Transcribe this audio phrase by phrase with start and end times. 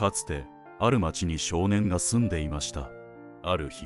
[0.00, 0.46] かつて
[0.78, 2.88] ある町に少年が住んでいました。
[3.42, 3.84] ある日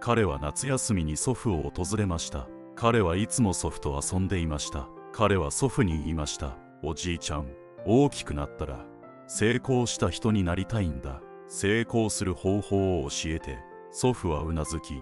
[0.00, 2.46] 彼は夏休みに祖父を訪れました。
[2.74, 4.86] 彼はいつも祖父と遊んでいました。
[5.14, 6.58] 彼は祖父に言いました。
[6.82, 7.46] おじいちゃん
[7.86, 8.84] 大きくなったら
[9.28, 11.22] 成功した人になりたいんだ。
[11.48, 13.58] 成功する方法を教えて。
[13.92, 14.92] 祖父はうなずき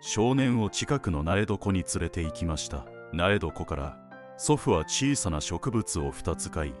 [0.00, 2.86] 少年を近くの苗床に連れて行きました。
[3.12, 3.98] 苗床から
[4.36, 6.74] 祖父は小さな植物を2つ買い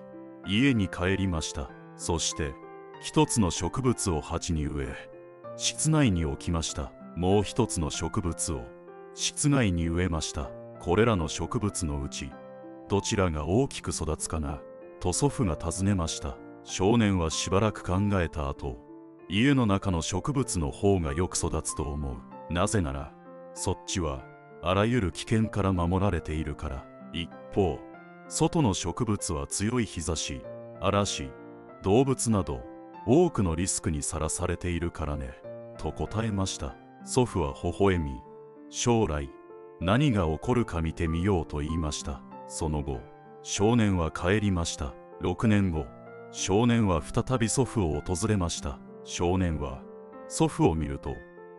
[0.44, 1.70] 家に帰りました。
[1.96, 2.52] そして
[3.02, 5.10] 一つの植物を鉢に植え
[5.56, 6.92] 室内に置きました。
[7.16, 8.62] もう一つの植物を
[9.14, 10.52] 室外に植えました。
[10.78, 12.30] これらの植物のうち
[12.88, 14.60] どちらが大きく育つかな
[15.00, 16.36] と祖父が尋ねました。
[16.62, 18.78] 少年はしばらく考えた後
[19.28, 22.52] 家の中の植物の方がよく育つと思う。
[22.52, 23.12] なぜなら
[23.54, 24.22] そっちは
[24.62, 26.86] あらゆる危険から守られているから。
[27.12, 27.80] 一方
[28.28, 30.40] 外の植物は強い日差し
[30.80, 31.30] 嵐
[31.82, 32.71] 動物など
[33.06, 35.34] 多くのリスクにさらされているからね。
[35.78, 36.76] と答えました。
[37.04, 38.20] 祖父は微笑み。
[38.70, 39.28] 将来
[39.80, 42.22] 何が起こるか見てみようと言いました。
[42.46, 43.00] その後
[43.42, 44.94] 少年は帰りました。
[45.20, 45.86] 6年後
[46.30, 48.78] 少年は再び祖父を訪れました。
[49.04, 49.82] 少年は
[50.28, 51.14] 祖父を見ると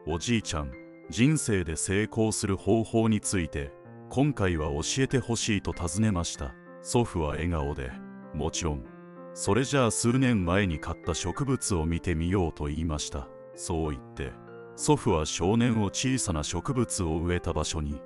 [0.07, 0.71] おじいちゃん
[1.09, 3.73] 人生で成功する方法について
[4.09, 6.55] 今回は教えてほしいと尋ねました。
[6.81, 7.91] 祖父は笑顔で
[8.33, 8.92] もちろん
[9.33, 13.27] それじゃあ数年前に買った植物を見てみようと言いました。
[13.55, 14.31] そう言って
[14.75, 18.01] 祖父は少年を小さな植物を植えた場所に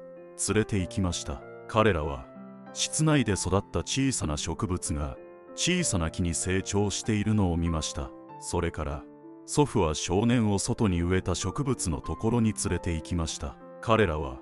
[0.48, 1.42] 連れて行きました。
[1.68, 2.26] 彼らは
[2.74, 5.18] 室内で育った小さな植物が
[5.56, 8.10] 小さな木に成長しているのを見ました。
[8.40, 9.04] それから
[9.46, 13.58] 祖父は少年を外に植えた植物のところに連れて行きました。
[13.82, 14.40] 彼らは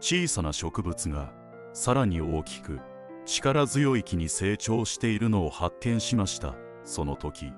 [0.00, 1.32] 小さな植物が
[1.72, 2.80] さらに大きく
[3.30, 6.54] 力強い木に成長しているのを発見しました。
[6.84, 7.52] その時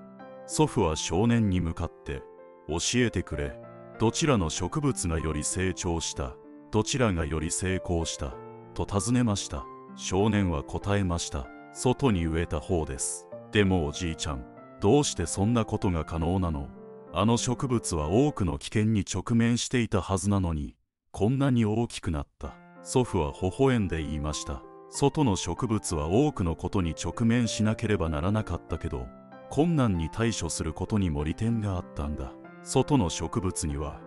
[0.48, 2.24] 祖父は少年に向かって
[2.68, 3.56] 教えてくれ。
[4.00, 6.34] どちらの植物がより成長した？
[6.72, 8.34] どちらがより成功した？
[8.74, 9.64] と尋ねました。
[9.94, 11.46] 少年は答えました。
[11.72, 13.28] 外に植えた方です。
[13.52, 14.44] でもおじいちゃん
[14.80, 16.66] どうしてそんなことが可能なの？
[17.12, 20.74] あの植物は多くの危険に直面していたはずなのに
[21.12, 22.56] こんなに大きくなった。
[22.82, 24.64] 祖父は微笑んで言いました。
[24.90, 29.06] 外の植物は多くのことに直面しなければならなかったけど
[29.48, 32.32] 困難に対処することにも利点があったんだ。
[32.62, 34.00] 外の植物には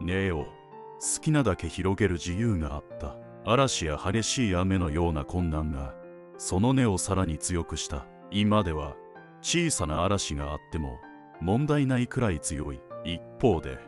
[0.00, 3.16] 根を好きなだけ広げる自由があった。
[3.44, 5.94] 嵐や激しい雨のような困難が
[6.36, 8.06] その根をさらに強くした。
[8.30, 8.96] 今では
[9.40, 10.98] 小さな嵐があっても
[11.40, 12.80] 問題ないくらい強い。
[13.04, 13.78] 一方で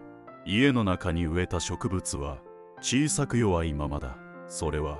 [0.46, 2.38] 家の中に植えた植物は
[2.80, 4.16] 小さく弱いままだ。
[4.46, 4.98] それは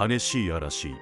[0.00, 0.94] 激しい嵐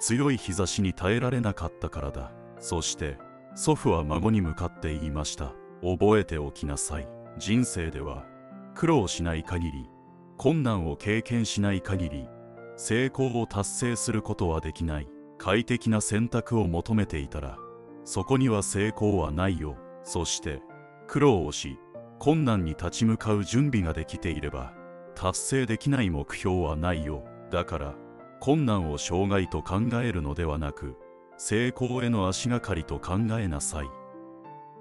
[0.00, 2.32] 強い日差しに耐えられなかったからだ。
[2.58, 3.16] そして
[3.54, 5.52] 祖父は孫に向かって言いました。
[5.82, 7.08] 覚えておきなさい。
[7.38, 8.26] 人生では
[8.74, 9.88] 苦労しない限り
[10.36, 12.28] 困難を経験しない限り
[12.76, 15.06] 成功を達成することはできない。
[15.38, 17.56] 快適な選択を求めていたら
[18.04, 19.76] そこには成功はないよ。
[20.02, 20.60] そして
[21.06, 21.78] 苦労をし
[22.18, 24.74] 困難に立ち向かう準備ができていれば
[25.14, 27.22] 達成できない目標はないよ。
[27.52, 27.94] だから
[28.40, 30.96] 困難を障害と考えるのではなく
[31.36, 33.90] 成功への足がかりと考えなさい。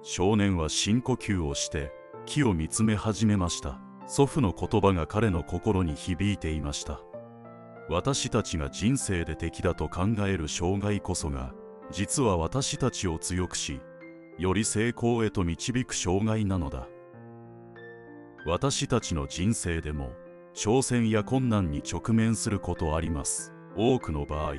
[0.01, 1.91] 少年は深呼吸をして
[2.25, 3.79] 木を見つめ始めました。
[4.07, 7.01] 祖父の言葉が彼の心に響いていました。
[7.89, 11.53] 私たちが人生で敵だと考える障害こそが
[11.91, 13.81] 実は私たちを強くし
[14.37, 16.87] より成功へと導く障害なのだ。
[18.45, 20.13] 私たちの人生でも
[20.53, 23.53] 挑戦や困難に直面することあります。
[23.75, 24.55] 多くの場合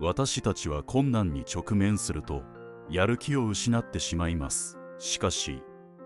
[0.00, 2.42] 私たちは困難に直面すると
[2.88, 4.78] やる気を失ってしまいます。
[4.98, 5.62] しかし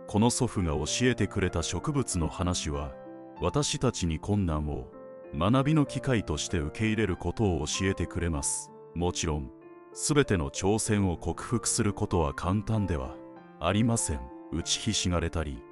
[0.07, 2.93] この祖父が教えてくれた植物の話は
[3.41, 4.89] 私たちに困難を
[5.35, 8.71] 学びの機会として受け入れることを教えてくれます。
[8.95, 9.51] もちろん
[9.95, 13.17] 全ての挑戦を克服することは簡単では
[13.61, 14.21] ありません。
[14.53, 15.63] 打ちひしがれたり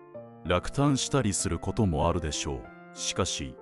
[0.46, 2.79] 落胆したりすることもあるでしょう。
[3.00, 3.54] しかし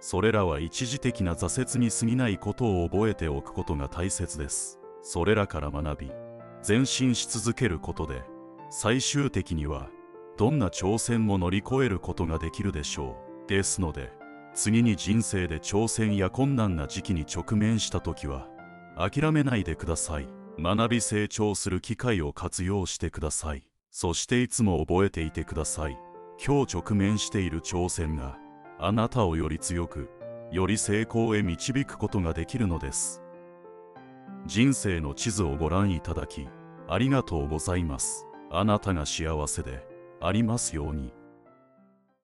[0.00, 4.78] それらは一時的な挫折に過ぎないことを覚えておくことが大切です。
[5.02, 6.12] それらから学び
[6.66, 8.22] 前進し続けることで
[8.70, 9.88] 最終的には
[10.36, 13.48] どんな挑戦も乗り越えることができるでしょう。
[13.48, 14.12] ですので
[14.54, 18.48] 次に人生で挑戦や困難な時期に直面した時は
[18.96, 20.28] 諦めないでください。
[20.58, 23.68] 学び成長する機会を活用してください。
[23.90, 25.98] そしていつも覚えていてください。
[26.44, 28.38] 今日直面している挑戦が
[28.78, 30.10] あなたをより強く
[30.50, 33.22] より成功へ導くことができるのです。
[34.46, 36.46] 人生の地図をご覧いただき
[36.86, 38.26] ありがとうございます。
[38.50, 39.86] あなたが幸せで
[40.20, 41.12] ありますように。